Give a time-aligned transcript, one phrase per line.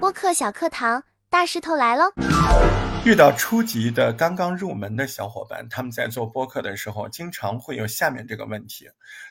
[0.00, 2.04] 播客小课堂，大石头来喽！
[3.04, 8.86] 遇到初级的、刚刚入门的小伙伴，他们在做播客的时候，经常会有下面这个问题：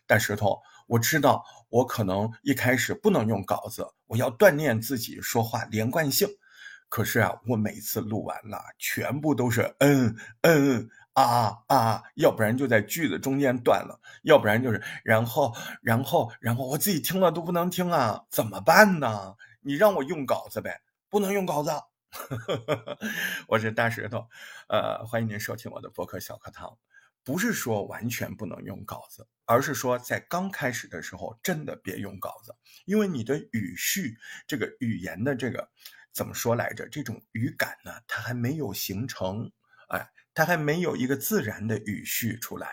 [0.06, 6.28] 大石头，我知道我可能一开始不能用稿子，我要锻炼自己说话连贯性。
[6.90, 19.36] 可是啊，我每次录完了，全部都是嗯嗯啊啊，要不然就在句子中间断了，要不然就是然后然后然后我自己听了都不能听啊，怎么办呢？
[19.62, 21.72] 你让我用稿子呗，不能用稿子。
[23.48, 24.28] 我是大石头，
[24.68, 26.78] 呃，欢迎您收听我的博客小课堂。
[27.24, 32.54] 不是说完全不能用稿子，而是说在刚开始的时候，真的别用稿子，
[32.86, 35.70] 因为你的语序，这个语言的这个
[36.12, 36.88] 怎么说来着？
[36.90, 39.50] 这种语感呢，它还没有形成，
[39.88, 42.68] 哎，它还没有一个自然的语序出来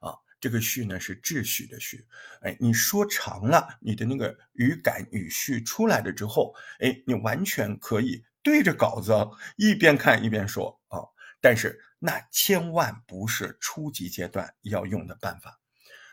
[0.00, 0.14] 啊。
[0.38, 2.06] 这个序呢是秩序的序，
[2.42, 9.12] 哎，你说长了，你的那个语感语序出来了之后，哎，你完全可以对着稿子
[9.56, 11.00] 一边看一边说啊。
[11.40, 15.58] 但是那千万不是初级阶段要用的办法，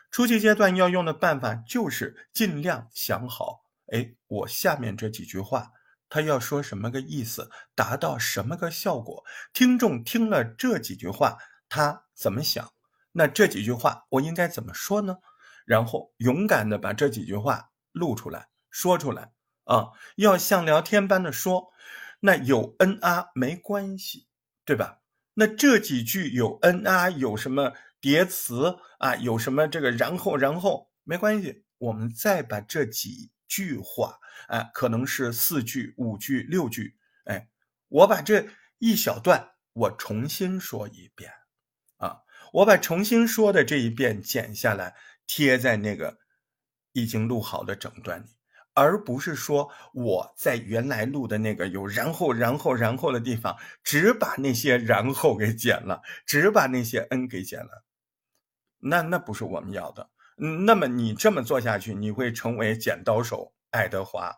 [0.09, 5.71] 初级阶段要用的办法就是尽量想好，哎，我下面这几句话
[6.13, 12.71] 他要说什么个意思，达到什么个效果，听众听了这几句话他怎么想？
[13.13, 15.17] 那这几句话我应该怎么说呢？
[15.65, 19.31] 然后勇敢的把这几句话录出来说出来
[19.63, 21.73] 啊，要像聊天般的说。
[22.19, 24.27] 那有嗯啊没关系，
[24.65, 24.99] 对吧？
[25.33, 37.49] 那这几句有嗯啊，有什么叠词啊，有什么这个然后然后没关系，我们再把这几句话，哎，可能是四句、五句、六句，哎，
[37.87, 38.47] 我把这
[38.79, 41.31] 一小段我重新说一遍。
[41.97, 42.21] 啊
[42.53, 44.95] 我把重新说的这一遍剪下来，
[45.27, 46.17] 贴在那个
[46.93, 48.27] 已经录好的整段里，
[48.73, 57.85] 而不是说我在原来录的那个有然后然后然后的地方，只把那些然后给剪了，只把那些嗯给剪了。
[58.79, 60.09] 那那不是我们要的。
[60.65, 64.35] 那么你这么做下去，你会成为剪刀手爱德华，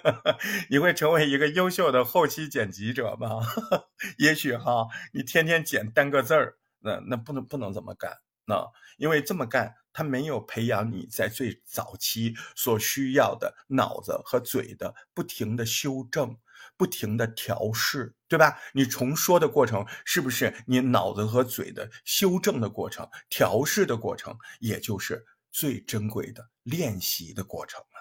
[0.70, 3.40] 你会成为一个优秀的后期剪辑者吗？
[4.18, 6.58] 也许哈，你天天剪单个字儿。
[6.80, 8.64] 那那不能不能这么干，那
[8.98, 16.36] 因为这么干，他没有培养你在最早期所需要的脑子和嘴的不停的修正、
[16.78, 18.56] 不停的调试，对吧？
[18.72, 27.98] 你重说的过程是不是你脑子和嘴的修正的过程、调试的过程，也就是最珍贵的练习的过程啊？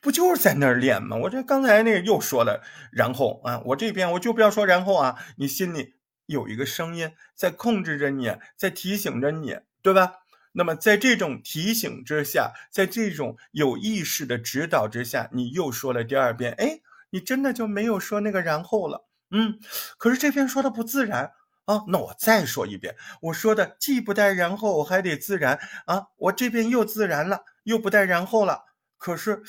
[0.00, 1.16] 不就是在那儿练吗？
[1.16, 5.98] 我这刚才那个又说了，然后啊，我这边我就不要说然后啊，你心里。
[6.28, 10.16] 有一个声音在控制着你，在提醒着你，对吧？
[10.52, 19.58] 那么在这种提醒之下，在这种有意识的指导之下，你又说了第二遍，哎，你真的就没有说那个然后了，嗯。
[19.98, 21.32] 可是这边说的不自然
[21.66, 28.64] 啊，那我再说一遍，我说的既不带然后，我还得自然啊，我这边又自然了，又不带然后了。
[28.96, 29.42] 可是，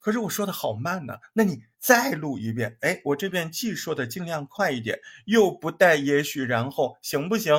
[0.00, 1.14] 可是我说的好慢呢。
[1.34, 7.54] 那你再录一遍，哎，我这边既说的尽量快一点，又不带也许然后，行不行？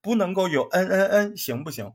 [0.00, 1.92] 不能够有嗯嗯嗯，行不行？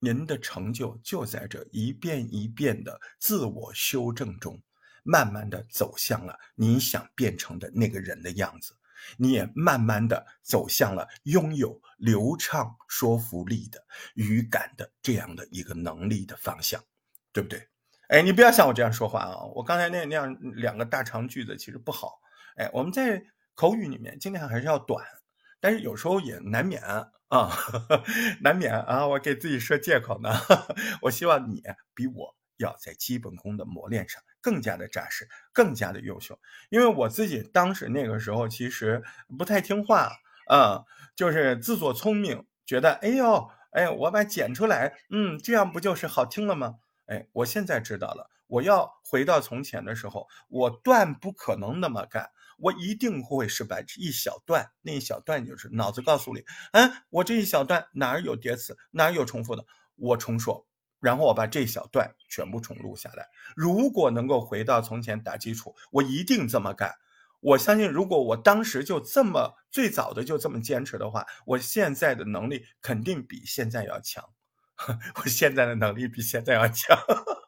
[0.00, 4.60] 您的成就就在这一遍一遍的自我修正中，
[5.04, 8.74] 慢慢的走向了你想变成的那个人的样子，
[9.16, 13.84] 你也慢慢的走向了拥有流畅说服力的
[14.14, 16.82] 语感的这样的一个能力的方向，
[17.32, 17.68] 对不对？
[18.08, 19.44] 哎，你不要像我这样说话啊！
[19.54, 22.20] 我刚才那那样两个大长句子其实不好。
[22.56, 25.04] 哎，我们在口语里面尽量还是要短，
[25.60, 26.82] 但是有时候也难免
[27.28, 27.50] 啊，
[28.42, 29.06] 难免啊！
[29.06, 30.30] 我给自己设借口呢。
[31.00, 31.62] 我希望你
[31.94, 36.38] 比我要在基本功的磨练上更加的扎实，更加的优秀。
[36.68, 39.02] 因为我自己当时那个时候其实
[39.38, 40.12] 不太听话
[40.48, 40.84] 啊，
[41.16, 46.74] 就是自作聪明，觉得哎呦，哎，我把剪出来，嗯，这样不就是好听了吗？
[47.06, 48.28] 哎，我现在知道了。
[48.46, 59.64] 我要回到从前的时候，我断不可能那么干，我一定会是把一小段，那一小段就是脑子告诉你，嗯，我这一小段哪儿有叠词，哪儿有重复的，
[59.96, 60.66] 我重说，
[61.04, 63.28] 然后我把这小段全部重录下来。
[63.54, 66.94] 如果能够回到从前打基础，我一定这么干。
[67.40, 74.24] 我相信，如果我当时就这么最早的就这么坚持的话，我现在的能力肯定比现在要强。
[75.22, 76.98] 我现在的能力比现在要强，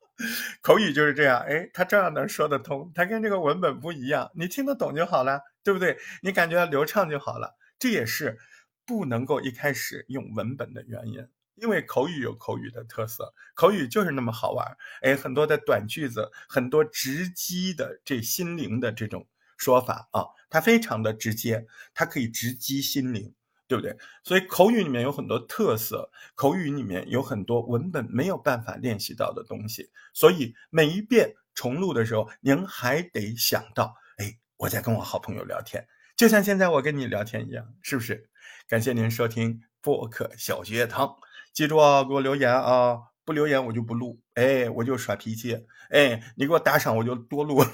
[0.61, 1.41] 口语就是这样。
[1.41, 5.97] 哎，他照样能说得通，他跟这个文本不一样，你听得懂就好了，对不对？
[6.23, 7.57] 你感觉流畅就好了。
[7.79, 8.39] 这也是
[8.85, 11.27] 不能够一开始用文本的原因
[11.57, 14.77] 因为口语有口语的特色，口语就是那么好玩。
[15.03, 19.27] 哎，很多的短句子，很多直击的这心灵的这种
[19.57, 23.35] 说法啊，它非常的直接，它可以直击心灵，
[23.67, 23.97] 对不对？
[24.23, 38.29] 所以口语里面有很多特色，口语里面有很多文本没有办法练习到的东西，所以每一遍重录的时候，您还得想到，哎，我在跟我好朋友聊天，就像现在我跟你聊天一样，是不是？
[38.69, 41.17] 感谢您收听播客小学堂。
[41.57, 42.99] 记住啊，给我留言啊！
[43.25, 45.59] 不留言我就不录，哎，我就耍脾气，
[45.89, 47.65] 哎，你给我打赏我就多录。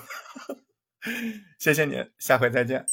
[1.58, 2.86] 谢谢你，下回再见。